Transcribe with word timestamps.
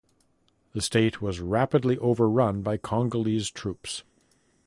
The 0.73 0.81
state 0.81 1.21
was 1.21 1.39
rapidly 1.41 1.95
overrun 1.99 2.63
by 2.63 2.77
Congolese 2.77 3.51
troops. 3.51 4.03